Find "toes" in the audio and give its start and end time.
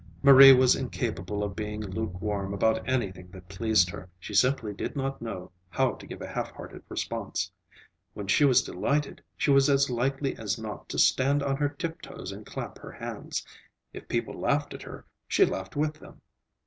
12.01-12.31